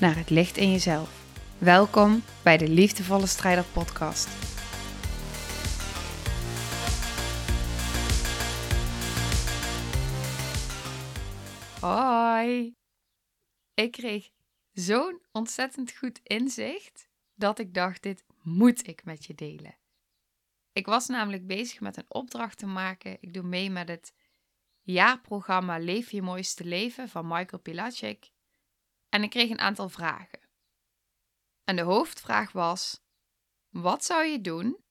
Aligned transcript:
naar 0.00 0.16
het 0.16 0.30
licht 0.30 0.56
in 0.56 0.70
jezelf. 0.70 1.24
Welkom 1.58 2.22
bij 2.42 2.56
de 2.56 2.68
Liefdevolle 2.68 3.26
Strijder 3.26 3.64
Podcast. 3.64 4.28
Hoi! 11.80 12.74
Ik 13.74 13.92
kreeg 13.92 14.28
zo'n 14.72 15.20
ontzettend 15.32 15.92
goed 15.96 16.20
inzicht 16.22 17.08
dat 17.34 17.58
ik 17.58 17.74
dacht: 17.74 18.02
dit 18.02 18.24
moet 18.42 18.88
ik 18.88 19.04
met 19.04 19.24
je 19.24 19.34
delen. 19.34 19.76
Ik 20.72 20.86
was 20.86 21.06
namelijk 21.06 21.46
bezig 21.46 21.80
met 21.80 21.96
een 21.96 22.04
opdracht 22.08 22.58
te 22.58 22.66
maken. 22.66 23.16
Ik 23.20 23.34
doe 23.34 23.42
mee 23.42 23.70
met 23.70 23.88
het 23.88 24.12
jaarprogramma 24.82 25.78
Leef 25.78 26.10
je 26.10 26.22
mooiste 26.22 26.64
leven 26.64 27.08
van 27.08 27.26
Michael 27.26 27.62
Pilacic. 27.62 28.30
En 29.08 29.22
ik 29.22 29.30
kreeg 29.30 29.50
een 29.50 29.58
aantal 29.58 29.88
vragen. 29.88 30.40
En 31.64 31.76
de 31.76 31.82
hoofdvraag 31.82 32.52
was: 32.52 33.00
wat 33.68 34.04
zou 34.04 34.24
je 34.24 34.40
doen 34.40 34.84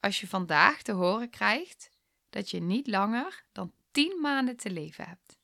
als 0.00 0.20
je 0.20 0.28
vandaag 0.28 0.82
te 0.82 0.92
horen 0.92 1.30
krijgt 1.30 1.90
dat 2.30 2.50
je 2.50 2.60
niet 2.60 2.86
langer 2.86 3.44
dan 3.52 3.72
10 3.90 4.20
maanden 4.20 4.56
te 4.56 4.70
leven 4.70 5.06
hebt? 5.06 5.38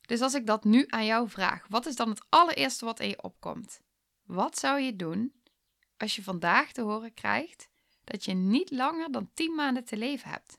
Dus 0.00 0.20
als 0.20 0.34
ik 0.34 0.46
dat 0.46 0.64
nu 0.64 0.84
aan 0.88 1.04
jou 1.04 1.28
vraag, 1.28 1.66
wat 1.68 1.86
is 1.86 1.96
dan 1.96 2.08
het 2.08 2.26
allereerste 2.28 2.84
wat 2.84 3.00
in 3.00 3.08
je 3.08 3.22
opkomt? 3.22 3.80
Wat 4.22 4.58
zou 4.58 4.80
je 4.80 4.96
doen 4.96 5.42
als 5.96 6.16
je 6.16 6.22
vandaag 6.22 6.72
te 6.72 6.80
horen 6.80 7.14
krijgt 7.14 7.68
dat 8.04 8.24
je 8.24 8.32
niet 8.32 8.70
langer 8.70 9.10
dan 9.10 9.30
10 9.34 9.54
maanden 9.54 9.84
te 9.84 9.96
leven 9.96 10.30
hebt? 10.30 10.58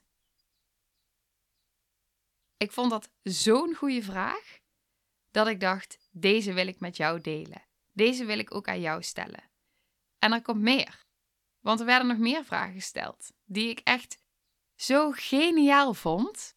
Ik 2.56 2.72
vond 2.72 2.90
dat 2.90 3.10
zo'n 3.22 3.74
goede 3.74 4.02
vraag 4.02 4.59
dat 5.30 5.46
ik 5.46 5.60
dacht: 5.60 5.98
deze 6.10 6.52
wil 6.52 6.66
ik 6.66 6.80
met 6.80 6.96
jou 6.96 7.20
delen. 7.20 7.66
Deze 7.92 8.24
wil 8.24 8.38
ik 8.38 8.54
ook 8.54 8.68
aan 8.68 8.80
jou 8.80 9.02
stellen. 9.02 9.50
En 10.18 10.32
er 10.32 10.42
komt 10.42 10.60
meer. 10.60 11.04
Want 11.60 11.80
er 11.80 11.86
werden 11.86 12.08
nog 12.08 12.18
meer 12.18 12.44
vragen 12.44 12.74
gesteld 12.74 13.32
die 13.44 13.68
ik 13.68 13.78
echt 13.78 14.22
zo 14.74 15.10
geniaal 15.10 15.94
vond 15.94 16.56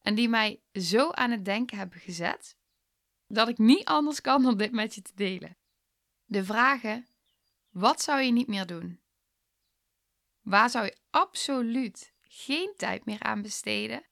en 0.00 0.14
die 0.14 0.28
mij 0.28 0.62
zo 0.72 1.10
aan 1.10 1.30
het 1.30 1.44
denken 1.44 1.78
hebben 1.78 2.00
gezet 2.00 2.56
dat 3.26 3.48
ik 3.48 3.58
niet 3.58 3.84
anders 3.84 4.20
kan 4.20 4.42
dan 4.42 4.56
dit 4.56 4.72
met 4.72 4.94
je 4.94 5.02
te 5.02 5.14
delen. 5.14 5.56
De 6.24 6.44
vragen: 6.44 7.06
wat 7.70 8.02
zou 8.02 8.20
je 8.20 8.32
niet 8.32 8.46
meer 8.46 8.66
doen? 8.66 9.00
Waar 10.40 10.70
zou 10.70 10.84
je 10.84 10.96
absoluut 11.10 12.14
geen 12.20 12.74
tijd 12.76 13.04
meer 13.04 13.22
aan 13.22 13.42
besteden? 13.42 14.06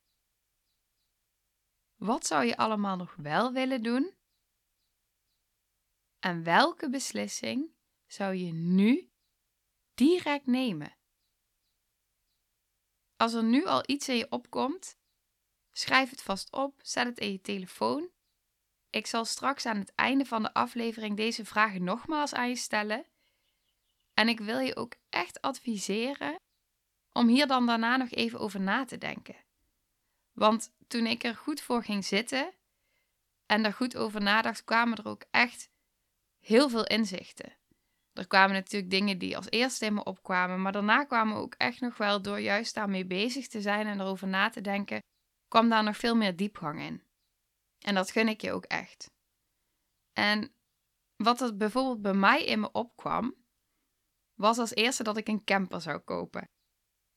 Wat 2.05 2.27
zou 2.27 2.45
je 2.45 2.57
allemaal 2.57 2.97
nog 2.97 3.15
wel 3.15 3.53
willen 3.53 3.83
doen? 3.83 4.15
En 6.19 6.43
welke 6.43 6.91
beslissing 6.91 7.75
zou 8.07 8.35
je 8.35 8.53
nu 8.53 9.11
direct 9.95 10.47
nemen? 10.47 10.97
Als 13.17 13.33
er 13.33 13.45
nu 13.45 13.65
al 13.65 13.83
iets 13.87 14.09
in 14.09 14.17
je 14.17 14.31
opkomt, 14.31 14.97
schrijf 15.73 16.11
het 16.11 16.23
vast 16.23 16.53
op, 16.53 16.81
zet 16.83 17.07
het 17.07 17.19
in 17.19 17.33
je 17.33 17.41
telefoon. 17.41 18.11
Ik 18.91 19.07
zal 19.07 19.25
straks 19.25 19.67
aan 19.67 19.79
het 19.79 19.95
einde 19.95 20.25
van 20.25 20.43
de 20.43 20.55
aflevering 20.55 21.17
deze 21.17 21.45
vragen 21.45 21.85
nogmaals 21.85 22.35
aan 22.35 22.49
je 22.49 22.57
stellen. 22.57 23.07
En 24.15 24.29
ik 24.29 24.41
wil 24.41 24.59
je 24.59 24.77
ook 24.77 24.95
echt 25.09 25.41
adviseren 25.41 26.37
om 27.13 27.29
hier 27.29 27.47
dan 27.47 27.67
daarna 27.67 27.97
nog 27.97 28.11
even 28.11 28.39
over 28.39 28.61
na 28.61 28.85
te 28.85 28.99
denken. 28.99 29.44
Want 30.35 30.75
toen 30.87 31.07
ik 31.07 31.25
er 31.25 31.37
goed 31.37 31.61
voor 31.61 31.83
ging 31.83 32.05
zitten 32.05 32.55
en 33.47 33.63
daar 33.63 33.73
goed 33.73 33.97
over 33.97 34.23
nadacht, 34.23 34.65
kwamen 34.65 34.99
er 34.99 35.07
ook 35.07 35.25
echt 35.31 35.71
heel 36.41 36.69
veel 36.69 36.87
inzichten. 36.87 37.57
Er 38.13 38.27
kwamen 38.27 38.55
natuurlijk 38.55 38.91
dingen 38.91 39.19
die 39.19 39.37
als 39.37 39.51
eerste 39.51 39.85
in 39.85 39.95
me 39.95 40.05
opkwamen, 40.05 40.63
maar 40.63 40.73
daarna 40.73 41.05
kwamen 41.05 41.37
ook 41.37 41.55
echt 41.55 41.81
nog 41.81 41.97
wel 41.97 42.23
door 42.23 42.41
juist 42.41 42.75
daarmee 42.75 43.07
bezig 43.07 43.49
te 43.49 43.61
zijn 43.61 43.87
en 43.87 44.01
erover 44.01 44.29
na 44.29 44.49
te 44.49 44.61
denken, 44.61 45.03
kwam 45.49 45.69
daar 45.69 45.85
nog 45.85 45.97
veel 45.97 46.17
meer 46.17 46.37
diepgang 46.37 46.81
in. 46.81 47.03
En 47.79 47.95
dat 47.95 48.11
gun 48.11 48.29
ik 48.29 48.41
je 48.41 48.53
ook 48.53 48.65
echt. 48.65 49.07
En 50.13 50.55
wat 51.17 51.41
er 51.41 51.57
bijvoorbeeld 51.57 52.03
bij 52.03 52.15
mij 52.15 52.45
in 52.45 52.61
me 52.61 52.73
opkwam, 52.73 53.35
was 54.35 54.59
als 54.59 54.75
eerste 54.75 55.03
dat 55.03 55.17
ik 55.17 55.29
een 55.29 55.45
camper 55.45 55.81
zou 55.81 55.99
kopen. 55.99 56.49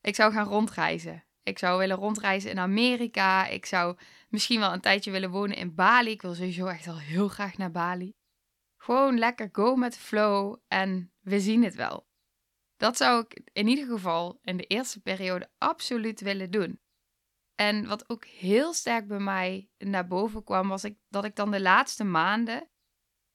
Ik 0.00 0.14
zou 0.14 0.32
gaan 0.32 0.46
rondreizen. 0.46 1.27
Ik 1.48 1.58
zou 1.58 1.78
willen 1.78 1.96
rondreizen 1.96 2.50
in 2.50 2.58
Amerika. 2.58 3.46
Ik 3.46 3.66
zou 3.66 3.96
misschien 4.28 4.60
wel 4.60 4.72
een 4.72 4.80
tijdje 4.80 5.10
willen 5.10 5.30
wonen 5.30 5.56
in 5.56 5.74
Bali. 5.74 6.10
Ik 6.10 6.22
wil 6.22 6.34
sowieso 6.34 6.66
echt 6.66 6.86
al 6.86 6.98
heel 6.98 7.28
graag 7.28 7.56
naar 7.56 7.70
Bali. 7.70 8.16
Gewoon 8.76 9.18
lekker 9.18 9.48
go 9.52 9.76
met 9.76 9.92
de 9.92 9.98
flow 9.98 10.56
en 10.68 11.12
we 11.20 11.40
zien 11.40 11.64
het 11.64 11.74
wel. 11.74 12.06
Dat 12.76 12.96
zou 12.96 13.24
ik 13.28 13.40
in 13.52 13.68
ieder 13.68 13.86
geval 13.86 14.38
in 14.42 14.56
de 14.56 14.66
eerste 14.66 15.00
periode 15.00 15.50
absoluut 15.58 16.20
willen 16.20 16.50
doen. 16.50 16.80
En 17.54 17.86
wat 17.86 18.08
ook 18.08 18.24
heel 18.24 18.72
sterk 18.72 19.08
bij 19.08 19.18
mij 19.18 19.70
naar 19.78 20.06
boven 20.06 20.44
kwam, 20.44 20.68
was 20.68 20.84
ik, 20.84 20.98
dat 21.08 21.24
ik 21.24 21.36
dan 21.36 21.50
de 21.50 21.60
laatste 21.60 22.04
maanden 22.04 22.68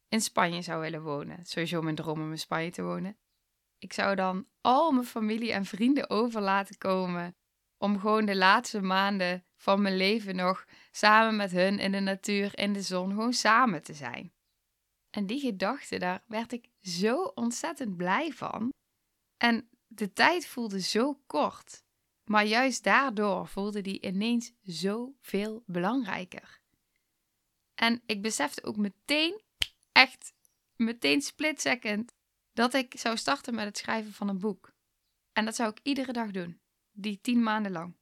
in 0.08 0.22
Spanje 0.22 0.62
zou 0.62 0.82
willen 0.82 1.02
wonen. 1.02 1.46
Sowieso 1.46 1.82
mijn 1.82 1.96
droom 1.96 2.22
om 2.22 2.32
in 2.32 2.40
Spanje 2.40 2.72
te 2.72 2.84
wonen. 2.84 3.18
Ik 3.78 3.94
zou 3.94 4.16
dan 4.16 4.48
al 4.62 4.92
mijn 4.92 5.06
familie 5.06 5.52
en 5.52 5.66
vrienden 5.66 6.10
over 6.10 6.42
laten 6.42 6.78
komen 6.78 7.36
om 7.84 8.00
gewoon 8.00 8.26
de 8.26 8.36
laatste 8.36 8.82
maanden 8.82 9.46
van 9.56 9.82
mijn 9.82 9.98
leven 9.98 10.36
nog 10.36 10.66
samen 10.92 11.36
met 11.36 11.52
hun 11.52 11.80
in 11.80 11.92
de 11.92 12.00
natuur, 12.00 12.58
in 12.58 12.74
de 12.74 12.82
zon, 12.82 13.10
gewoon 13.10 13.34
samen 13.34 13.84
te 13.84 13.94
zijn. 13.94 14.34
En 15.10 15.26
die 15.26 15.40
gedachte, 15.40 16.00
daar 16.00 16.24
werd 16.28 16.52
ik 16.52 16.70
zo 16.82 17.24
ontzettend 17.24 17.98
blij 17.98 18.32
van. 18.32 18.70
En 19.38 19.70
de 19.88 20.14
tijd 20.14 20.48
voelde 20.48 20.82
zo 20.82 21.22
kort. 21.26 21.84
Maar 22.24 22.46
juist 22.46 22.84
daardoor 22.84 23.48
voelde 23.48 23.82
die 23.82 24.02
ineens 24.02 24.52
zoveel 24.62 25.64
belangrijker. 25.66 26.60
En 27.76 28.02
ik 28.06 28.22
besefte 28.22 28.64
ook 28.64 28.78
meteen, 28.78 29.42
echt 29.92 30.34
meteen 30.76 31.22
split 31.22 31.62
second, 31.62 32.12
dat 32.54 32.74
ik 32.74 32.94
zou 32.98 33.18
starten 33.18 33.56
met 33.56 33.66
het 33.66 33.78
schrijven 33.78 34.14
van 34.14 34.30
een 34.30 34.40
boek. 34.40 34.74
En 35.34 35.46
dat 35.46 35.56
zou 35.56 35.70
ik 35.70 35.80
iedere 35.84 36.14
dag 36.14 36.32
doen 36.32 36.62
die 36.94 37.20
tien 37.22 37.44
maanden 37.44 37.72
lang. 37.72 37.96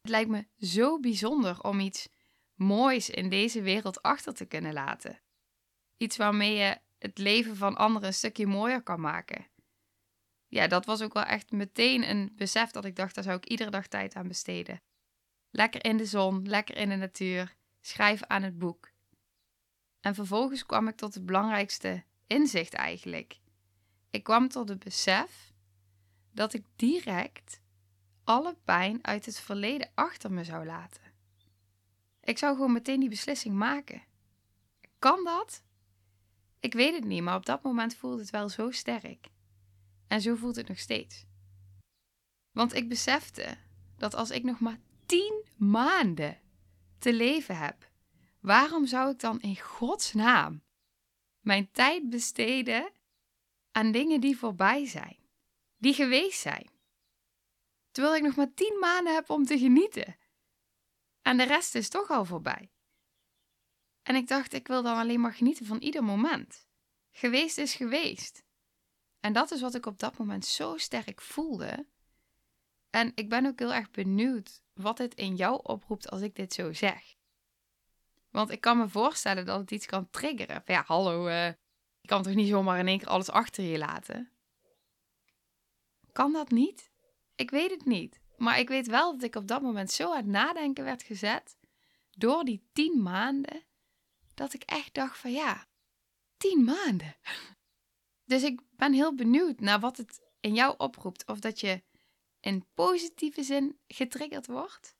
Het 0.00 0.10
lijkt 0.10 0.30
me 0.30 0.46
zo 0.58 1.00
bijzonder 1.00 1.62
om 1.62 1.80
iets 1.80 2.08
moois 2.54 3.10
in 3.10 3.28
deze 3.28 3.62
wereld 3.62 4.02
achter 4.02 4.34
te 4.34 4.44
kunnen 4.44 4.72
laten. 4.72 5.20
Iets 5.96 6.16
waarmee 6.16 6.54
je 6.54 6.78
het 6.98 7.18
leven 7.18 7.56
van 7.56 7.76
anderen 7.76 8.08
een 8.08 8.14
stukje 8.14 8.46
mooier 8.46 8.82
kan 8.82 9.00
maken. 9.00 9.46
Ja, 10.46 10.66
dat 10.66 10.84
was 10.84 11.02
ook 11.02 11.12
wel 11.12 11.22
echt 11.22 11.50
meteen 11.50 12.10
een 12.10 12.32
besef 12.36 12.70
dat 12.70 12.84
ik 12.84 12.96
dacht, 12.96 13.14
daar 13.14 13.24
zou 13.24 13.36
ik 13.36 13.46
iedere 13.46 13.70
dag 13.70 13.86
tijd 13.86 14.14
aan 14.14 14.28
besteden. 14.28 14.82
Lekker 15.50 15.84
in 15.84 15.96
de 15.96 16.06
zon, 16.06 16.48
lekker 16.48 16.76
in 16.76 16.88
de 16.88 16.96
natuur, 16.96 17.56
schrijven 17.80 18.30
aan 18.30 18.42
het 18.42 18.58
boek. 18.58 18.90
En 20.00 20.14
vervolgens 20.14 20.66
kwam 20.66 20.88
ik 20.88 20.96
tot 20.96 21.14
het 21.14 21.26
belangrijkste 21.26 22.04
inzicht 22.26 22.74
eigenlijk. 22.74 23.38
Ik 24.10 24.22
kwam 24.22 24.48
tot 24.48 24.68
het 24.68 24.78
besef 24.78 25.52
dat 26.32 26.54
ik 26.54 26.64
direct 26.76 27.60
alle 28.28 28.56
pijn 28.64 29.04
uit 29.04 29.26
het 29.26 29.40
verleden 29.40 29.90
achter 29.94 30.32
me 30.32 30.44
zou 30.44 30.66
laten. 30.66 31.02
Ik 32.20 32.38
zou 32.38 32.54
gewoon 32.54 32.72
meteen 32.72 33.00
die 33.00 33.08
beslissing 33.08 33.54
maken. 33.54 34.02
Kan 34.98 35.24
dat? 35.24 35.62
Ik 36.60 36.72
weet 36.72 36.94
het 36.94 37.04
niet, 37.04 37.22
maar 37.22 37.36
op 37.36 37.46
dat 37.46 37.62
moment 37.62 37.94
voelde 37.94 38.20
het 38.20 38.30
wel 38.30 38.48
zo 38.48 38.70
sterk. 38.70 39.28
En 40.06 40.20
zo 40.20 40.34
voelt 40.34 40.56
het 40.56 40.68
nog 40.68 40.78
steeds. 40.78 41.24
Want 42.52 42.74
ik 42.74 42.88
besefte 42.88 43.56
dat 43.96 44.14
als 44.14 44.30
ik 44.30 44.42
nog 44.42 44.60
maar 44.60 44.78
tien 45.06 45.44
maanden 45.56 46.40
te 46.98 47.12
leven 47.12 47.56
heb, 47.56 47.90
waarom 48.40 48.86
zou 48.86 49.10
ik 49.10 49.20
dan 49.20 49.40
in 49.40 49.56
godsnaam 49.60 50.62
mijn 51.40 51.70
tijd 51.70 52.10
besteden 52.10 52.92
aan 53.72 53.92
dingen 53.92 54.20
die 54.20 54.38
voorbij 54.38 54.86
zijn, 54.86 55.16
die 55.76 55.94
geweest 55.94 56.40
zijn? 56.40 56.77
Terwijl 57.90 58.16
ik 58.16 58.22
nog 58.22 58.36
maar 58.36 58.54
tien 58.54 58.78
maanden 58.80 59.14
heb 59.14 59.30
om 59.30 59.44
te 59.44 59.58
genieten. 59.58 60.16
En 61.22 61.36
de 61.36 61.44
rest 61.44 61.74
is 61.74 61.88
toch 61.88 62.10
al 62.10 62.24
voorbij. 62.24 62.72
En 64.02 64.14
ik 64.14 64.28
dacht, 64.28 64.52
ik 64.52 64.66
wil 64.66 64.82
dan 64.82 64.96
alleen 64.96 65.20
maar 65.20 65.34
genieten 65.34 65.66
van 65.66 65.78
ieder 65.78 66.04
moment. 66.04 66.66
Geweest 67.10 67.58
is 67.58 67.74
geweest. 67.74 68.44
En 69.20 69.32
dat 69.32 69.50
is 69.50 69.60
wat 69.60 69.74
ik 69.74 69.86
op 69.86 69.98
dat 69.98 70.18
moment 70.18 70.46
zo 70.46 70.76
sterk 70.76 71.20
voelde. 71.20 71.86
En 72.90 73.12
ik 73.14 73.28
ben 73.28 73.46
ook 73.46 73.58
heel 73.58 73.74
erg 73.74 73.90
benieuwd 73.90 74.62
wat 74.74 74.96
dit 74.96 75.14
in 75.14 75.36
jou 75.36 75.60
oproept 75.62 76.10
als 76.10 76.20
ik 76.20 76.34
dit 76.34 76.52
zo 76.52 76.72
zeg. 76.72 77.16
Want 78.30 78.50
ik 78.50 78.60
kan 78.60 78.78
me 78.78 78.88
voorstellen 78.88 79.46
dat 79.46 79.60
het 79.60 79.70
iets 79.70 79.86
kan 79.86 80.10
triggeren. 80.10 80.62
ja, 80.64 80.84
hallo, 80.86 81.26
uh, 81.26 81.46
je 82.00 82.08
kan 82.08 82.22
toch 82.22 82.34
niet 82.34 82.48
zomaar 82.48 82.78
in 82.78 82.88
één 82.88 82.98
keer 82.98 83.08
alles 83.08 83.30
achter 83.30 83.64
je 83.64 83.78
laten? 83.78 84.32
Kan 86.12 86.32
dat 86.32 86.50
niet? 86.50 86.87
Ik 87.38 87.50
weet 87.50 87.70
het 87.70 87.84
niet. 87.84 88.20
Maar 88.36 88.58
ik 88.58 88.68
weet 88.68 88.86
wel 88.86 89.12
dat 89.12 89.22
ik 89.22 89.34
op 89.34 89.48
dat 89.48 89.62
moment 89.62 89.90
zo 89.90 90.10
aan 90.10 90.16
het 90.16 90.26
nadenken 90.26 90.84
werd 90.84 91.02
gezet. 91.02 91.58
Door 92.10 92.44
die 92.44 92.68
tien 92.72 93.02
maanden. 93.02 93.64
Dat 94.34 94.54
ik 94.54 94.62
echt 94.62 94.94
dacht 94.94 95.18
van 95.18 95.32
ja, 95.32 95.68
tien 96.36 96.64
maanden. 96.64 97.16
Dus 98.24 98.42
ik 98.42 98.60
ben 98.70 98.92
heel 98.92 99.14
benieuwd 99.14 99.60
naar 99.60 99.80
wat 99.80 99.96
het 99.96 100.20
in 100.40 100.54
jou 100.54 100.74
oproept. 100.78 101.26
Of 101.26 101.38
dat 101.38 101.60
je 101.60 101.82
in 102.40 102.66
positieve 102.74 103.42
zin 103.42 103.78
getriggerd 103.86 104.46
wordt. 104.46 104.96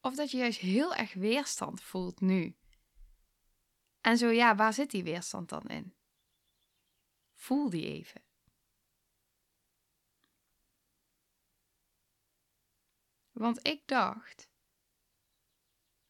Of 0.00 0.14
dat 0.14 0.30
je 0.30 0.36
juist 0.36 0.58
heel 0.58 0.94
erg 0.94 1.12
weerstand 1.12 1.82
voelt 1.82 2.20
nu. 2.20 2.56
En 4.00 4.18
zo 4.18 4.28
ja, 4.28 4.54
waar 4.54 4.72
zit 4.72 4.90
die 4.90 5.02
weerstand 5.02 5.48
dan 5.48 5.66
in? 5.66 5.94
Voel 7.32 7.70
die 7.70 7.86
even. 7.86 8.22
Want 13.42 13.66
ik 13.66 13.86
dacht, 13.86 14.48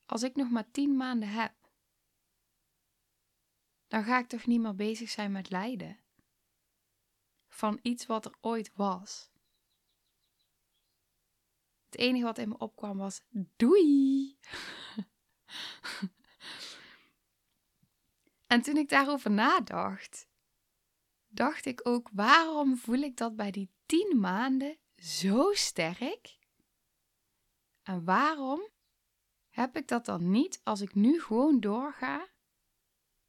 als 0.06 0.22
ik 0.22 0.36
nog 0.36 0.50
maar 0.50 0.70
tien 0.70 0.96
maanden 0.96 1.28
heb, 1.28 1.54
dan 3.88 4.04
ga 4.04 4.18
ik 4.18 4.28
toch 4.28 4.46
niet 4.46 4.60
meer 4.60 4.74
bezig 4.74 5.10
zijn 5.10 5.32
met 5.32 5.50
lijden 5.50 5.98
van 7.48 7.78
iets 7.82 8.06
wat 8.06 8.24
er 8.24 8.34
ooit 8.40 8.72
was. 8.74 9.30
Het 11.84 11.96
enige 11.96 12.24
wat 12.24 12.38
in 12.38 12.48
me 12.48 12.58
opkwam 12.58 12.98
was 12.98 13.22
doei. 13.30 14.38
en 18.52 18.62
toen 18.62 18.76
ik 18.76 18.88
daarover 18.88 19.30
nadacht, 19.30 20.28
dacht 21.26 21.64
ik 21.64 21.86
ook, 21.86 22.08
waarom 22.12 22.76
voel 22.76 22.98
ik 22.98 23.16
dat 23.16 23.36
bij 23.36 23.50
die 23.50 23.70
tien 23.86 24.20
maanden 24.20 24.78
zo 24.96 25.52
sterk? 25.52 26.40
En 27.82 28.04
waarom 28.04 28.68
heb 29.48 29.76
ik 29.76 29.88
dat 29.88 30.04
dan 30.04 30.30
niet 30.30 30.60
als 30.64 30.80
ik 30.80 30.94
nu 30.94 31.20
gewoon 31.20 31.60
doorga 31.60 32.28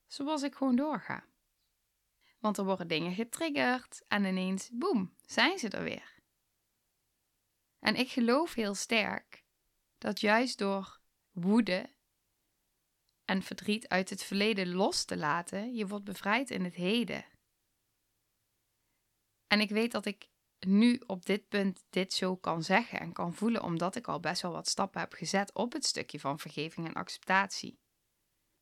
zoals 0.07 0.41
ik 0.43 0.55
gewoon 0.55 0.75
doorga? 0.75 1.25
Want 2.39 2.57
er 2.57 2.65
worden 2.65 2.87
dingen 2.87 3.13
getriggerd 3.13 4.03
en 4.07 4.25
ineens, 4.25 4.69
boem, 4.73 5.15
zijn 5.21 5.59
ze 5.59 5.69
er 5.69 5.83
weer. 5.83 6.21
En 7.79 7.95
ik 7.95 8.09
geloof 8.09 8.53
heel 8.53 8.75
sterk 8.75 9.45
dat 9.97 10.19
juist 10.19 10.57
door 10.57 11.01
woede 11.31 11.95
en 13.25 13.41
verdriet 13.41 13.87
uit 13.87 14.09
het 14.09 14.23
verleden 14.23 14.73
los 14.73 15.05
te 15.05 15.17
laten, 15.17 15.73
je 15.75 15.87
wordt 15.87 16.05
bevrijd 16.05 16.49
in 16.49 16.63
het 16.63 16.75
heden. 16.75 17.25
En 19.47 19.59
ik 19.59 19.69
weet 19.69 19.91
dat 19.91 20.05
ik 20.05 20.29
nu 20.65 21.01
op 21.05 21.25
dit 21.25 21.47
punt 21.47 21.83
dit 21.89 22.13
zo 22.13 22.35
kan 22.35 22.63
zeggen 22.63 22.99
en 22.99 23.13
kan 23.13 23.33
voelen, 23.33 23.63
omdat 23.63 23.95
ik 23.95 24.07
al 24.07 24.19
best 24.19 24.41
wel 24.41 24.51
wat 24.51 24.67
stappen 24.67 24.99
heb 24.99 25.13
gezet 25.13 25.53
op 25.53 25.73
het 25.73 25.85
stukje 25.85 26.19
van 26.19 26.39
vergeving 26.39 26.87
en 26.87 26.93
acceptatie. 26.93 27.79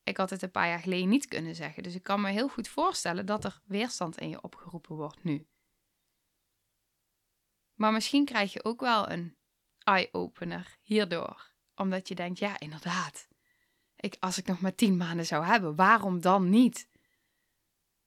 Ik 0.04 0.18
had 0.18 0.30
het 0.30 0.42
een 0.42 0.52
paar 0.52 0.68
jaar 0.68 0.80
geleden 0.80 1.10
niet 1.10 1.28
kunnen 1.28 1.56
zeggen, 1.56 1.84
dus 1.84 1.96
ik 1.96 2.04
kan 2.04 2.22
me 2.22 2.30
heel 2.30 2.50
goed 2.50 2.68
voorstellen 2.68 3.26
dat 3.26 3.46
er 3.46 3.62
weerstand 3.66 4.18
in 4.18 4.30
je 4.30 4.42
opgeroepen 4.42 4.96
wordt 4.96 5.24
nu. 5.24 5.48
Maar 7.74 7.92
misschien 7.92 8.26
krijg 8.26 8.54
je 8.54 8.64
ook 8.64 8.80
wel 8.80 9.10
een 9.10 9.38
eye-opener 9.78 10.78
hierdoor, 10.82 11.54
omdat 11.76 12.08
je 12.08 12.16
denkt, 12.16 12.40
ja, 12.40 12.60
inderdaad. 12.60 13.28
Ik, 13.96 14.16
als 14.20 14.38
ik 14.38 14.46
nog 14.46 14.62
maar 14.62 14.76
tien 14.76 14.98
maanden 14.98 15.26
zou 15.26 15.46
hebben, 15.46 15.76
waarom 15.76 16.22
dan 16.22 16.50
niet? 16.50 16.88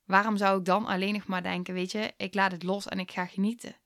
Waarom 0.04 0.36
zou 0.36 0.58
ik 0.58 0.64
dan 0.64 0.86
alleen 0.86 1.12
nog 1.12 1.26
maar 1.26 1.42
denken, 1.42 1.74
weet 1.74 1.92
je, 1.92 2.14
ik 2.16 2.34
laat 2.34 2.52
het 2.52 2.62
los 2.62 2.86
en 2.86 2.98
ik 2.98 3.10
ga 3.10 3.26
genieten? 3.26 3.76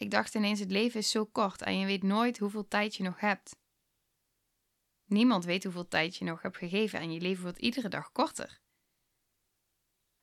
Ik 0.00 0.10
dacht 0.10 0.34
ineens, 0.34 0.60
het 0.60 0.70
leven 0.70 1.00
is 1.00 1.10
zo 1.10 1.24
kort 1.24 1.62
en 1.62 1.78
je 1.78 1.86
weet 1.86 2.02
nooit 2.02 2.38
hoeveel 2.38 2.68
tijd 2.68 2.96
je 2.96 3.02
nog 3.02 3.20
hebt. 3.20 3.56
Niemand 5.04 5.44
weet 5.44 5.64
hoeveel 5.64 5.88
tijd 5.88 6.16
je 6.16 6.24
nog 6.24 6.42
hebt 6.42 6.56
gegeven 6.56 7.00
en 7.00 7.12
je 7.12 7.20
leven 7.20 7.42
wordt 7.42 7.58
iedere 7.58 7.88
dag 7.88 8.12
korter. 8.12 8.60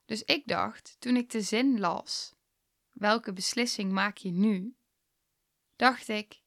Dus 0.06 0.24
ik 0.24 0.48
dacht, 0.48 0.96
toen 1.00 1.16
ik 1.16 1.30
de 1.30 1.42
zin 1.42 1.80
las, 1.80 2.36
welke 2.92 3.34
beslissing 3.34 3.92
maak 3.92 4.18
je 4.18 4.32
nu? 4.32 4.78
Dacht 5.76 6.08
ik, 6.08 6.42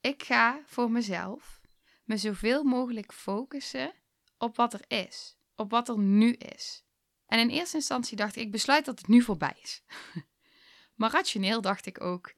ik 0.00 0.22
ga 0.22 0.62
voor 0.64 0.90
mezelf 0.90 1.60
me 2.04 2.16
zoveel 2.16 2.64
mogelijk 2.64 3.12
focussen 3.12 3.94
op 4.38 4.56
wat 4.56 4.72
er 4.72 4.84
is, 4.88 5.36
op 5.54 5.70
wat 5.70 5.88
er 5.88 5.98
nu 5.98 6.32
is. 6.32 6.84
En 7.26 7.38
in 7.38 7.48
eerste 7.48 7.76
instantie 7.76 8.16
dacht 8.16 8.36
ik, 8.36 8.42
ik 8.42 8.50
besluit 8.50 8.84
dat 8.84 8.98
het 8.98 9.08
nu 9.08 9.22
voorbij 9.22 9.56
is. 9.62 9.82
maar 10.98 11.10
rationeel 11.10 11.60
dacht 11.60 11.86
ik 11.86 12.00
ook, 12.00 12.34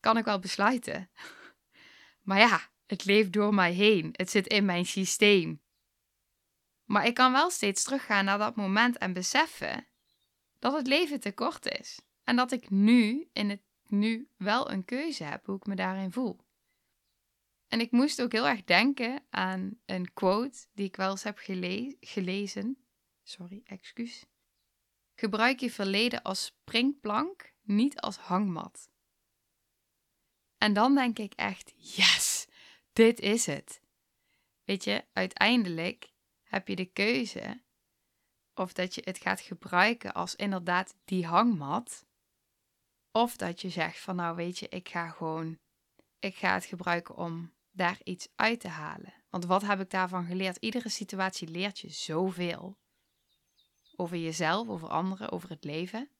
kan 0.00 0.16
ik 0.16 0.24
wel 0.24 0.38
besluiten. 0.38 1.10
maar 2.28 2.38
ja, 2.38 2.60
het 2.86 3.04
leeft 3.04 3.32
door 3.32 3.54
mij 3.54 3.72
heen. 3.72 4.08
Het 4.12 4.30
zit 4.30 4.46
in 4.46 4.64
mijn 4.64 4.86
systeem. 4.86 5.62
Maar 6.84 7.06
ik 7.06 7.14
kan 7.14 7.32
wel 7.32 7.50
steeds 7.50 7.82
teruggaan 7.82 8.24
naar 8.24 8.38
dat 8.38 8.56
moment 8.56 8.98
en 8.98 9.12
beseffen 9.12 9.86
dat 10.58 10.72
het 10.72 10.86
leven 10.86 11.20
te 11.20 11.32
kort 11.32 11.78
is. 11.78 12.00
En 12.24 12.36
dat 12.36 12.52
ik 12.52 12.70
nu, 12.70 13.28
in 13.32 13.50
het 13.50 13.62
nu, 13.86 14.28
wel 14.36 14.70
een 14.70 14.84
keuze 14.84 15.24
heb 15.24 15.46
hoe 15.46 15.56
ik 15.56 15.66
me 15.66 15.74
daarin 15.74 16.12
voel. 16.12 16.38
En 17.68 17.80
ik 17.80 17.90
moest 17.90 18.22
ook 18.22 18.32
heel 18.32 18.48
erg 18.48 18.64
denken 18.64 19.22
aan 19.30 19.80
een 19.86 20.12
quote 20.12 20.58
die 20.72 20.86
ik 20.86 20.96
wel 20.96 21.10
eens 21.10 21.22
heb 21.22 21.38
gelezen. 22.00 22.84
Sorry, 23.22 23.60
excuus. 23.64 24.24
Gebruik 25.14 25.60
je 25.60 25.70
verleden 25.70 26.22
als 26.22 26.44
springplank, 26.44 27.52
niet 27.62 28.00
als 28.00 28.16
hangmat. 28.16 28.89
En 30.60 30.72
dan 30.72 30.94
denk 30.94 31.18
ik 31.18 31.32
echt, 31.32 31.72
yes, 31.76 32.46
dit 32.92 33.20
is 33.20 33.46
het. 33.46 33.80
Weet 34.64 34.84
je, 34.84 35.04
uiteindelijk 35.12 36.12
heb 36.42 36.68
je 36.68 36.76
de 36.76 36.84
keuze 36.84 37.62
of 38.54 38.72
dat 38.72 38.94
je 38.94 39.02
het 39.04 39.18
gaat 39.18 39.40
gebruiken 39.40 40.14
als 40.14 40.34
inderdaad 40.34 40.94
die 41.04 41.26
hangmat. 41.26 42.06
Of 43.12 43.36
dat 43.36 43.60
je 43.60 43.68
zegt 43.68 43.98
van 43.98 44.16
nou 44.16 44.36
weet 44.36 44.58
je, 44.58 44.68
ik 44.68 44.88
ga 44.88 45.08
gewoon, 45.08 45.58
ik 46.18 46.36
ga 46.36 46.54
het 46.54 46.64
gebruiken 46.64 47.16
om 47.16 47.52
daar 47.70 47.98
iets 48.04 48.28
uit 48.36 48.60
te 48.60 48.68
halen. 48.68 49.14
Want 49.28 49.44
wat 49.44 49.62
heb 49.62 49.80
ik 49.80 49.90
daarvan 49.90 50.24
geleerd? 50.24 50.56
Iedere 50.56 50.88
situatie 50.88 51.48
leert 51.48 51.78
je 51.78 51.90
zoveel. 51.90 52.78
Over 53.96 54.16
jezelf, 54.16 54.68
over 54.68 54.88
anderen, 54.88 55.30
over 55.30 55.48
het 55.48 55.64
leven. 55.64 56.10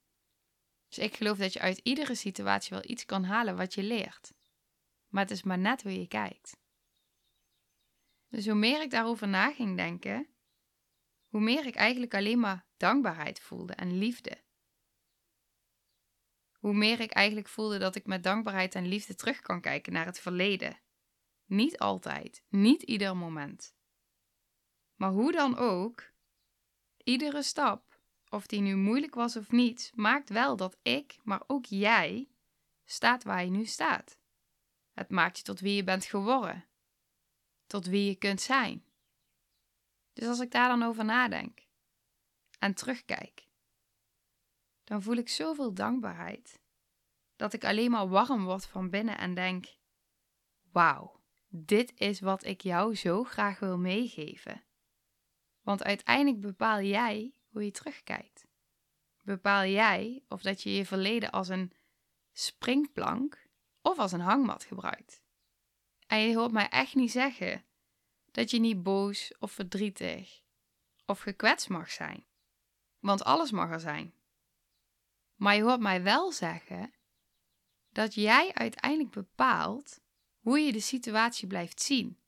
Dus 0.89 0.99
ik 0.99 1.17
geloof 1.17 1.39
dat 1.39 1.53
je 1.53 1.61
uit 1.61 1.81
iedere 1.83 2.15
situatie 2.15 2.71
wel 2.71 2.91
iets 2.91 3.05
kan 3.05 3.25
halen 3.25 3.57
wat 3.57 3.75
je 3.75 3.83
leert. 3.83 4.33
Maar 5.11 5.23
het 5.23 5.31
is 5.31 5.43
maar 5.43 5.59
net 5.59 5.83
hoe 5.83 6.01
je 6.01 6.09
kijkt. 6.09 6.57
Dus 8.29 8.47
hoe 8.47 8.55
meer 8.55 8.83
ik 8.83 8.91
daarover 8.91 9.29
na 9.29 9.53
ging 9.53 9.77
denken, 9.77 10.29
hoe 11.29 11.41
meer 11.41 11.67
ik 11.67 11.75
eigenlijk 11.75 12.15
alleen 12.15 12.41
maar 12.41 12.67
dankbaarheid 12.77 13.41
voelde 13.41 13.73
en 13.73 13.99
liefde. 13.99 14.43
Hoe 16.53 16.75
meer 16.75 17.01
ik 17.01 17.11
eigenlijk 17.11 17.49
voelde 17.49 17.79
dat 17.79 17.95
ik 17.95 18.07
met 18.07 18.23
dankbaarheid 18.23 18.75
en 18.75 18.87
liefde 18.87 19.15
terug 19.15 19.41
kan 19.41 19.61
kijken 19.61 19.93
naar 19.93 20.07
het 20.07 20.21
verleden. 20.21 20.81
Niet 21.45 21.79
altijd, 21.79 22.43
niet 22.49 22.83
ieder 22.83 23.17
moment. 23.17 23.75
Maar 24.95 25.11
hoe 25.11 25.33
dan 25.33 25.57
ook, 25.57 26.13
iedere 26.97 27.43
stap, 27.43 28.01
of 28.29 28.47
die 28.47 28.61
nu 28.61 28.77
moeilijk 28.77 29.15
was 29.15 29.37
of 29.37 29.51
niet, 29.51 29.93
maakt 29.95 30.29
wel 30.29 30.57
dat 30.57 30.79
ik, 30.83 31.19
maar 31.23 31.43
ook 31.47 31.65
jij, 31.65 32.29
staat 32.85 33.23
waar 33.23 33.45
je 33.45 33.51
nu 33.51 33.65
staat. 33.65 34.20
Het 35.01 35.11
maakt 35.11 35.37
je 35.37 35.43
tot 35.43 35.61
wie 35.61 35.75
je 35.75 35.85
bent 35.85 36.05
geworden 36.05 36.65
tot 37.71 37.87
wie 37.87 38.05
je 38.09 38.15
kunt 38.15 38.41
zijn. 38.41 38.85
Dus 40.13 40.29
als 40.29 40.41
ik 40.41 40.51
daar 40.51 40.69
dan 40.69 40.83
over 40.83 41.05
nadenk 41.05 41.67
en 42.59 42.75
terugkijk, 42.75 43.49
dan 44.85 45.03
voel 45.03 45.17
ik 45.17 45.29
zoveel 45.29 45.75
dankbaarheid 45.75 46.61
dat 47.37 47.53
ik 47.53 47.65
alleen 47.65 47.91
maar 47.91 48.09
warm 48.09 48.45
word 48.45 48.67
van 48.67 48.91
binnen 48.91 49.19
en 49.19 49.35
denk: 49.35 49.67
Wauw, 50.73 51.21
dit 51.49 51.93
is 51.95 52.21
wat 52.21 52.45
ik 52.45 52.61
jou 52.61 52.95
zo 52.95 53.25
graag 53.25 53.59
wil 53.59 53.79
meegeven. 53.79 54.65
Want 55.61 55.83
uiteindelijk 55.83 56.41
bepaal 56.41 56.81
jij 56.81 57.35
hoe 57.49 57.65
je 57.65 57.71
terugkijkt. 57.71 58.47
Bepaal 59.23 59.65
jij 59.65 60.25
of 60.29 60.43
dat 60.43 60.63
je 60.63 60.75
je 60.75 60.87
verleden 60.87 61.31
als 61.31 61.49
een 61.49 61.73
springplank 62.33 63.49
of 63.83 63.99
als 63.99 64.13
een 64.13 64.21
hangmat 64.21 64.65
gebruikt. 64.65 65.23
En 66.07 66.19
je 66.19 66.37
hoort 66.37 66.53
mij 66.53 66.69
echt 66.69 66.95
niet 66.95 67.11
zeggen 67.11 67.65
dat 68.31 68.51
je 68.51 68.59
niet 68.59 68.83
boos 68.83 69.35
of 69.39 69.53
verdrietig 69.53 70.43
of 71.07 71.21
gekwetst 71.21 71.69
mag 71.69 71.91
zijn. 71.91 72.25
Want 72.99 73.25
alles 73.25 73.51
mag 73.51 73.71
er 73.71 73.81
zijn. 73.81 74.15
Maar 75.35 75.55
je 75.55 75.63
hoort 75.63 75.81
mij 75.81 76.03
wel 76.03 76.33
zeggen 76.33 76.93
dat 77.89 78.15
jij 78.15 78.55
uiteindelijk 78.55 79.11
bepaalt 79.11 80.01
hoe 80.39 80.59
je 80.59 80.73
de 80.73 80.81
situatie 80.81 81.47
blijft 81.49 81.83
zien. 81.83 82.19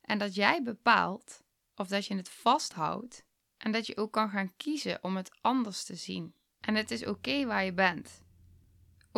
En 0.00 0.18
dat 0.18 0.34
jij 0.34 0.62
bepaalt 0.62 1.42
of 1.74 1.88
dat 1.88 2.06
je 2.06 2.16
het 2.16 2.28
vasthoudt 2.28 3.24
en 3.56 3.72
dat 3.72 3.86
je 3.86 3.96
ook 3.96 4.12
kan 4.12 4.30
gaan 4.30 4.56
kiezen 4.56 5.02
om 5.02 5.16
het 5.16 5.38
anders 5.40 5.84
te 5.84 5.94
zien. 5.94 6.34
En 6.60 6.74
het 6.74 6.90
is 6.90 7.06
oké 7.06 7.46
waar 7.46 7.64
je 7.64 7.72
bent. 7.72 8.22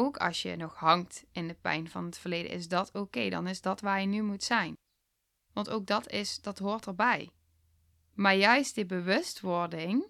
Ook 0.00 0.16
als 0.16 0.42
je 0.42 0.57
nog 0.57 0.75
hangt 0.75 1.25
in 1.33 1.49
de 1.49 1.54
pijn 1.54 1.90
van 1.90 2.04
het 2.04 2.19
verleden, 2.19 2.50
is 2.50 2.69
dat 2.69 2.92
oké. 2.92 3.28
Dan 3.28 3.47
is 3.47 3.61
dat 3.61 3.80
waar 3.80 4.00
je 4.00 4.07
nu 4.07 4.23
moet 4.23 4.42
zijn. 4.42 4.75
Want 5.52 5.71
ook 5.71 5.87
dat 5.87 6.11
is, 6.11 6.40
dat 6.40 6.59
hoort 6.59 6.87
erbij. 6.87 7.30
Maar 8.14 8.35
juist 8.35 8.75
die 8.75 8.87
bewustwording, 8.87 10.07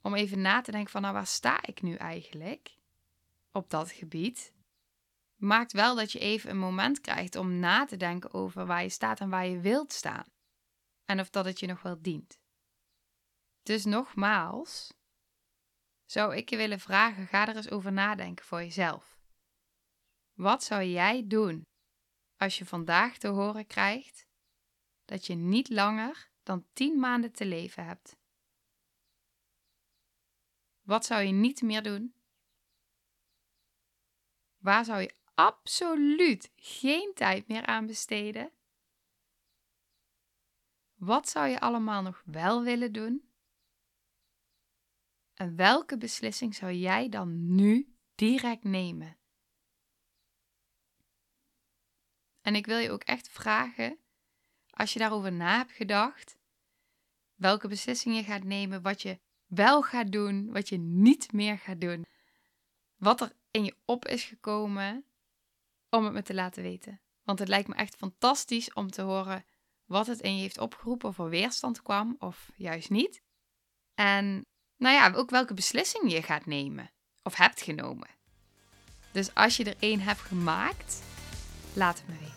om 0.00 0.14
even 0.14 0.40
na 0.40 0.60
te 0.60 0.70
denken 0.70 0.90
van 0.90 1.02
nou 1.02 1.14
waar 1.14 1.26
sta 1.26 1.66
ik 1.66 1.82
nu 1.82 1.94
eigenlijk 1.94 2.76
op 3.52 3.70
dat 3.70 3.90
gebied, 3.90 4.52
maakt 5.36 5.72
wel 5.72 5.94
dat 5.94 6.12
je 6.12 6.18
even 6.18 6.50
een 6.50 6.58
moment 6.58 7.00
krijgt 7.00 7.36
om 7.36 7.58
na 7.58 7.84
te 7.84 7.96
denken 7.96 8.34
over 8.34 8.66
waar 8.66 8.82
je 8.82 8.88
staat 8.88 9.20
en 9.20 9.30
waar 9.30 9.46
je 9.46 9.60
wilt 9.60 9.92
staan. 9.92 10.26
En 11.04 11.20
of 11.20 11.30
dat 11.30 11.44
het 11.44 11.60
je 11.60 11.66
nog 11.66 11.82
wel 11.82 12.02
dient. 12.02 12.38
Dus 13.62 13.84
nogmaals, 13.84 14.94
zou 16.04 16.36
ik 16.36 16.50
je 16.50 16.56
willen 16.56 16.80
vragen, 16.80 17.26
ga 17.26 17.48
er 17.48 17.56
eens 17.56 17.70
over 17.70 17.92
nadenken 17.92 18.44
voor 18.44 18.58
jezelf. 18.58 19.18
Wat 20.32 20.64
zou 20.64 20.82
jij 20.82 21.26
doen 21.26 21.62
als 22.36 22.58
je 22.58 22.66
vandaag 22.66 23.18
te 23.18 23.28
horen 23.28 23.66
krijgt 23.66 24.26
dat 25.04 25.26
je 25.26 25.34
niet 25.34 25.68
langer 25.68 26.30
dan 26.42 26.66
10 26.72 26.98
maanden 26.98 27.32
te 27.32 27.46
leven 27.46 27.84
hebt? 27.84 28.16
Wat 30.80 31.04
zou 31.04 31.22
je 31.22 31.32
niet 31.32 31.62
meer 31.62 31.82
doen? 31.82 32.14
Waar 34.56 34.84
zou 34.84 35.00
je 35.00 35.14
absoluut 35.34 36.52
geen 36.56 37.14
tijd 37.14 37.48
meer 37.48 37.66
aan 37.66 37.86
besteden? 37.86 38.52
Wat 40.94 41.28
zou 41.28 41.48
je 41.48 41.60
allemaal 41.60 42.02
nog 42.02 42.22
wel 42.24 42.62
willen 42.62 42.92
doen? 42.92 43.33
En 45.44 45.56
welke 45.56 45.98
beslissing 45.98 46.54
zou 46.54 46.72
jij 46.72 47.08
dan 47.08 47.54
nu 47.54 47.96
direct 48.14 48.64
nemen? 48.64 49.16
En 52.40 52.54
ik 52.54 52.66
wil 52.66 52.78
je 52.78 52.90
ook 52.90 53.02
echt 53.02 53.28
vragen, 53.28 53.98
als 54.70 54.92
je 54.92 54.98
daarover 54.98 55.32
na 55.32 55.56
hebt 55.56 55.72
gedacht, 55.72 56.36
welke 57.34 57.68
beslissing 57.68 58.16
je 58.16 58.22
gaat 58.22 58.42
nemen, 58.42 58.82
wat 58.82 59.02
je 59.02 59.20
wel 59.46 59.82
gaat 59.82 60.12
doen, 60.12 60.52
wat 60.52 60.68
je 60.68 60.78
niet 60.78 61.32
meer 61.32 61.58
gaat 61.58 61.80
doen. 61.80 62.06
Wat 62.96 63.20
er 63.20 63.32
in 63.50 63.64
je 63.64 63.76
op 63.84 64.06
is 64.06 64.24
gekomen 64.24 65.04
om 65.90 66.04
het 66.04 66.12
me 66.12 66.22
te 66.22 66.34
laten 66.34 66.62
weten. 66.62 67.00
Want 67.22 67.38
het 67.38 67.48
lijkt 67.48 67.68
me 67.68 67.74
echt 67.74 67.96
fantastisch 67.96 68.72
om 68.72 68.90
te 68.90 69.02
horen 69.02 69.44
wat 69.84 70.06
het 70.06 70.20
in 70.20 70.34
je 70.34 70.40
heeft 70.40 70.58
opgeroepen 70.58 71.08
of 71.08 71.18
er 71.18 71.28
weerstand 71.28 71.82
kwam 71.82 72.16
of 72.18 72.50
juist 72.56 72.90
niet. 72.90 73.22
En 73.94 74.46
nou 74.76 74.94
ja, 74.94 75.12
ook 75.14 75.30
welke 75.30 75.54
beslissing 75.54 76.12
je 76.12 76.22
gaat 76.22 76.46
nemen 76.46 76.90
of 77.22 77.34
hebt 77.34 77.62
genomen. 77.62 78.08
Dus 79.12 79.34
als 79.34 79.56
je 79.56 79.64
er 79.64 79.76
één 79.78 80.00
hebt 80.00 80.20
gemaakt, 80.20 81.02
laat 81.72 81.98
het 81.98 82.08
me 82.08 82.14
weten. 82.20 82.32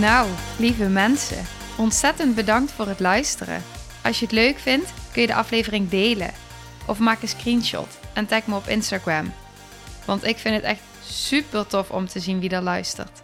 Nou, 0.00 0.30
lieve 0.58 0.88
mensen, 0.88 1.44
ontzettend 1.76 2.34
bedankt 2.34 2.72
voor 2.72 2.86
het 2.86 3.00
luisteren. 3.00 3.62
Als 4.02 4.18
je 4.18 4.24
het 4.24 4.34
leuk 4.34 4.58
vindt, 4.58 4.92
kun 5.12 5.20
je 5.20 5.28
de 5.28 5.34
aflevering 5.34 5.88
delen 5.88 6.32
of 6.86 6.98
maak 6.98 7.22
een 7.22 7.28
screenshot 7.28 7.98
en 8.14 8.26
tag 8.26 8.46
me 8.46 8.56
op 8.56 8.66
Instagram. 8.66 9.32
Want 10.04 10.24
ik 10.24 10.36
vind 10.38 10.54
het 10.54 10.64
echt 10.64 10.82
super 11.04 11.66
tof 11.66 11.90
om 11.90 12.06
te 12.06 12.20
zien 12.20 12.40
wie 12.40 12.50
er 12.50 12.62
luistert. 12.62 13.23